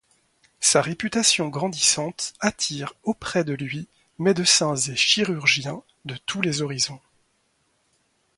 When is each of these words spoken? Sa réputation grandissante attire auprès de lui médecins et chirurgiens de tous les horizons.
Sa 0.61 0.81
réputation 0.81 1.49
grandissante 1.49 2.33
attire 2.39 2.95
auprès 3.03 3.43
de 3.43 3.53
lui 3.53 3.87
médecins 4.17 4.75
et 4.75 4.95
chirurgiens 4.95 5.83
de 6.05 6.17
tous 6.25 6.41
les 6.41 6.63
horizons. 6.63 6.99